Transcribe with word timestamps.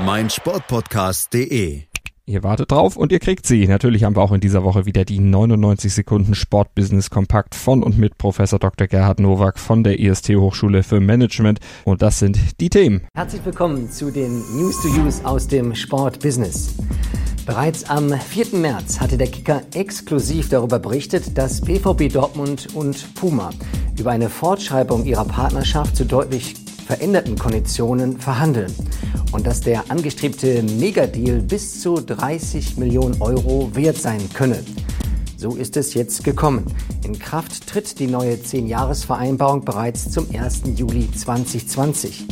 meinsportpodcast.de. 0.00 1.82
Ihr 2.30 2.44
wartet 2.44 2.70
drauf 2.70 2.96
und 2.96 3.10
ihr 3.10 3.18
kriegt 3.18 3.44
sie. 3.44 3.66
Natürlich 3.66 4.04
haben 4.04 4.14
wir 4.14 4.22
auch 4.22 4.30
in 4.30 4.40
dieser 4.40 4.62
Woche 4.62 4.86
wieder 4.86 5.04
die 5.04 5.18
99 5.18 5.92
Sekunden 5.92 6.36
Sportbusiness 6.36 7.10
Kompakt 7.10 7.56
von 7.56 7.82
und 7.82 7.98
mit 7.98 8.18
Professor 8.18 8.60
Dr. 8.60 8.86
Gerhard 8.86 9.18
Nowak 9.18 9.58
von 9.58 9.82
der 9.82 9.98
IST 9.98 10.30
Hochschule 10.36 10.84
für 10.84 11.00
Management. 11.00 11.58
Und 11.84 12.02
das 12.02 12.20
sind 12.20 12.38
die 12.60 12.70
Themen. 12.70 13.02
Herzlich 13.14 13.44
willkommen 13.44 13.90
zu 13.90 14.12
den 14.12 14.44
News 14.56 14.80
to 14.80 14.88
Use 14.88 15.24
aus 15.24 15.48
dem 15.48 15.74
Sportbusiness. 15.74 16.76
Bereits 17.46 17.90
am 17.90 18.12
4. 18.12 18.58
März 18.60 19.00
hatte 19.00 19.18
der 19.18 19.26
Kicker 19.26 19.62
exklusiv 19.74 20.50
darüber 20.50 20.78
berichtet, 20.78 21.36
dass 21.36 21.60
PvP 21.60 22.08
Dortmund 22.08 22.68
und 22.74 23.12
Puma 23.16 23.50
über 23.98 24.12
eine 24.12 24.28
Fortschreibung 24.28 25.04
ihrer 25.04 25.24
Partnerschaft 25.24 25.96
zu 25.96 26.04
deutlich 26.04 26.54
veränderten 26.90 27.38
Konditionen 27.38 28.18
verhandeln 28.18 28.74
und 29.30 29.46
dass 29.46 29.60
der 29.60 29.84
angestrebte 29.92 30.60
Megadeal 30.64 31.40
bis 31.40 31.80
zu 31.80 31.94
30 31.94 32.78
Millionen 32.78 33.22
Euro 33.22 33.70
wert 33.74 33.96
sein 33.96 34.20
könne. 34.34 34.58
So 35.36 35.54
ist 35.54 35.76
es 35.76 35.94
jetzt 35.94 36.24
gekommen. 36.24 36.64
In 37.04 37.16
Kraft 37.16 37.68
tritt 37.68 38.00
die 38.00 38.08
neue 38.08 38.34
10-Jahres-Vereinbarung 38.34 39.64
bereits 39.64 40.10
zum 40.10 40.26
1. 40.34 40.62
Juli 40.74 41.08
2020. 41.12 42.26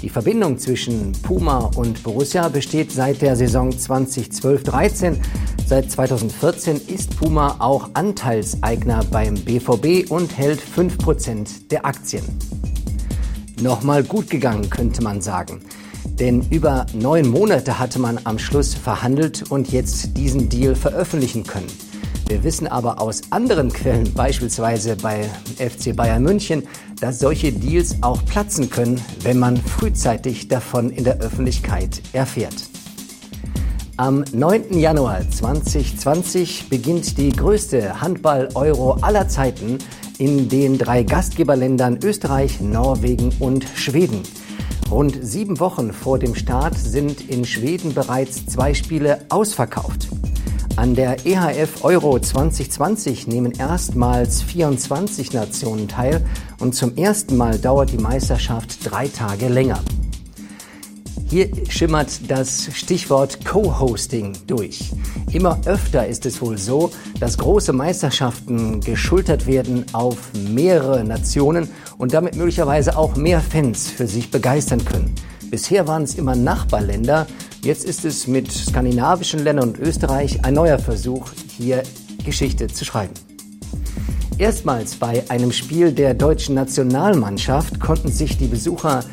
Die 0.00 0.08
Verbindung 0.08 0.56
zwischen 0.56 1.12
Puma 1.20 1.70
und 1.76 2.02
Borussia 2.02 2.48
besteht 2.48 2.90
seit 2.90 3.20
der 3.20 3.36
Saison 3.36 3.68
2012-13. 3.68 5.16
Seit 5.66 5.90
2014 5.90 6.80
ist 6.86 7.14
Puma 7.18 7.56
auch 7.58 7.90
Anteilseigner 7.92 9.04
beim 9.10 9.34
BVB 9.34 10.10
und 10.10 10.38
hält 10.38 10.62
5% 10.62 11.68
der 11.68 11.84
Aktien. 11.84 12.24
Nochmal 13.60 14.04
gut 14.04 14.30
gegangen, 14.30 14.70
könnte 14.70 15.02
man 15.02 15.20
sagen. 15.20 15.60
Denn 16.04 16.46
über 16.50 16.86
neun 16.94 17.28
Monate 17.28 17.78
hatte 17.78 17.98
man 17.98 18.20
am 18.24 18.38
Schluss 18.38 18.74
verhandelt 18.74 19.50
und 19.50 19.72
jetzt 19.72 20.16
diesen 20.16 20.48
Deal 20.48 20.76
veröffentlichen 20.76 21.44
können. 21.44 21.66
Wir 22.28 22.44
wissen 22.44 22.66
aber 22.66 23.00
aus 23.00 23.22
anderen 23.30 23.72
Quellen, 23.72 24.12
beispielsweise 24.14 24.96
bei 24.96 25.28
FC 25.56 25.96
Bayern 25.96 26.22
München, 26.22 26.62
dass 27.00 27.18
solche 27.18 27.52
Deals 27.52 27.96
auch 28.02 28.24
platzen 28.26 28.70
können, 28.70 29.00
wenn 29.22 29.38
man 29.38 29.56
frühzeitig 29.56 30.46
davon 30.46 30.90
in 30.90 31.04
der 31.04 31.18
Öffentlichkeit 31.20 32.02
erfährt. 32.12 32.68
Am 33.96 34.24
9. 34.32 34.78
Januar 34.78 35.28
2020 35.28 36.68
beginnt 36.68 37.18
die 37.18 37.30
größte 37.30 38.00
Handball-Euro 38.00 38.92
aller 39.00 39.26
Zeiten 39.28 39.78
in 40.18 40.48
den 40.48 40.78
drei 40.78 41.02
Gastgeberländern 41.02 41.98
Österreich, 42.02 42.60
Norwegen 42.60 43.32
und 43.38 43.64
Schweden. 43.74 44.22
Rund 44.90 45.18
sieben 45.22 45.60
Wochen 45.60 45.92
vor 45.92 46.18
dem 46.18 46.34
Start 46.34 46.76
sind 46.76 47.28
in 47.28 47.44
Schweden 47.44 47.94
bereits 47.94 48.46
zwei 48.46 48.74
Spiele 48.74 49.26
ausverkauft. 49.28 50.08
An 50.76 50.94
der 50.94 51.26
EHF 51.26 51.84
Euro 51.84 52.18
2020 52.18 53.26
nehmen 53.26 53.52
erstmals 53.52 54.42
24 54.42 55.32
Nationen 55.32 55.88
teil 55.88 56.24
und 56.60 56.74
zum 56.74 56.96
ersten 56.96 57.36
Mal 57.36 57.58
dauert 57.58 57.92
die 57.92 57.98
Meisterschaft 57.98 58.78
drei 58.88 59.08
Tage 59.08 59.48
länger. 59.48 59.80
Hier 61.30 61.50
schimmert 61.68 62.30
das 62.30 62.70
Stichwort 62.72 63.44
Co-Hosting 63.44 64.32
durch. 64.46 64.92
Immer 65.30 65.60
öfter 65.66 66.06
ist 66.06 66.24
es 66.24 66.40
wohl 66.40 66.56
so, 66.56 66.90
dass 67.20 67.36
große 67.36 67.74
Meisterschaften 67.74 68.80
geschultert 68.80 69.46
werden 69.46 69.84
auf 69.92 70.16
mehrere 70.48 71.04
Nationen 71.04 71.68
und 71.98 72.14
damit 72.14 72.34
möglicherweise 72.34 72.96
auch 72.96 73.14
mehr 73.16 73.42
Fans 73.42 73.90
für 73.90 74.06
sich 74.06 74.30
begeistern 74.30 74.82
können. 74.86 75.14
Bisher 75.50 75.86
waren 75.86 76.04
es 76.04 76.14
immer 76.14 76.34
Nachbarländer, 76.34 77.26
jetzt 77.62 77.84
ist 77.84 78.06
es 78.06 78.26
mit 78.26 78.50
skandinavischen 78.50 79.44
Ländern 79.44 79.68
und 79.68 79.78
Österreich 79.78 80.42
ein 80.46 80.54
neuer 80.54 80.78
Versuch, 80.78 81.26
hier 81.58 81.82
Geschichte 82.24 82.68
zu 82.68 82.86
schreiben. 82.86 83.12
Erstmals 84.38 84.94
bei 84.94 85.24
einem 85.28 85.52
Spiel 85.52 85.92
der 85.92 86.14
deutschen 86.14 86.54
Nationalmannschaft 86.54 87.80
konnten 87.80 88.10
sich 88.10 88.38
die 88.38 88.46
Besucher 88.46 89.04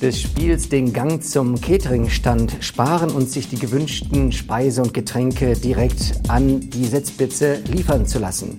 des 0.00 0.20
Spiels 0.20 0.68
den 0.68 0.92
Gang 0.92 1.22
zum 1.22 1.60
Cateringstand 1.60 2.56
sparen 2.60 3.10
und 3.10 3.30
sich 3.30 3.48
die 3.48 3.58
gewünschten 3.58 4.32
Speise 4.32 4.82
und 4.82 4.94
Getränke 4.94 5.54
direkt 5.54 6.14
an 6.28 6.60
die 6.70 6.86
Setzplätze 6.86 7.58
liefern 7.70 8.06
zu 8.06 8.18
lassen. 8.18 8.58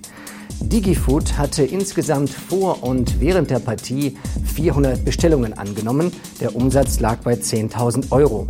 Digifood 0.60 1.36
hatte 1.36 1.64
insgesamt 1.64 2.30
vor 2.30 2.84
und 2.84 3.20
während 3.20 3.50
der 3.50 3.58
Partie 3.58 4.16
400 4.54 5.04
Bestellungen 5.04 5.52
angenommen. 5.54 6.12
Der 6.40 6.54
Umsatz 6.54 7.00
lag 7.00 7.18
bei 7.18 7.34
10.000 7.34 8.12
Euro. 8.12 8.46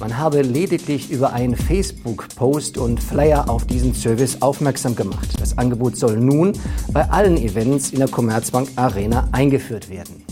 Man 0.00 0.18
habe 0.18 0.42
lediglich 0.42 1.12
über 1.12 1.32
einen 1.32 1.54
Facebook-Post 1.54 2.76
und 2.76 3.00
Flyer 3.00 3.48
auf 3.48 3.66
diesen 3.66 3.94
Service 3.94 4.42
aufmerksam 4.42 4.96
gemacht. 4.96 5.28
Das 5.38 5.56
Angebot 5.56 5.96
soll 5.96 6.16
nun 6.16 6.54
bei 6.92 7.08
allen 7.08 7.36
Events 7.36 7.92
in 7.92 8.00
der 8.00 8.08
Commerzbank 8.08 8.68
Arena 8.74 9.28
eingeführt 9.30 9.88
werden. 9.88 10.31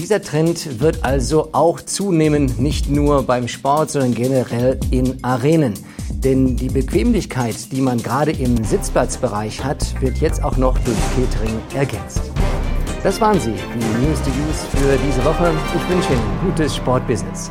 Dieser 0.00 0.22
Trend 0.22 0.80
wird 0.80 1.04
also 1.04 1.50
auch 1.52 1.78
zunehmen, 1.78 2.54
nicht 2.56 2.88
nur 2.88 3.22
beim 3.22 3.48
Sport, 3.48 3.90
sondern 3.90 4.14
generell 4.14 4.80
in 4.90 5.22
Arenen. 5.22 5.74
Denn 6.08 6.56
die 6.56 6.70
Bequemlichkeit, 6.70 7.70
die 7.70 7.82
man 7.82 8.02
gerade 8.02 8.30
im 8.30 8.64
Sitzplatzbereich 8.64 9.62
hat, 9.62 10.00
wird 10.00 10.16
jetzt 10.16 10.42
auch 10.42 10.56
noch 10.56 10.78
durch 10.78 10.96
Catering 11.14 11.58
ergänzt. 11.74 12.22
Das 13.02 13.20
waren 13.20 13.38
sie, 13.38 13.52
die 13.52 14.06
News 14.06 14.18
to 14.22 14.30
Use 14.30 14.64
für 14.72 14.98
diese 15.06 15.22
Woche. 15.22 15.52
Ich 15.76 15.94
wünsche 15.94 16.14
Ihnen 16.14 16.40
gutes 16.46 16.76
Sportbusiness. 16.76 17.50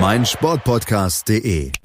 meinsportpodcast.de 0.00 1.81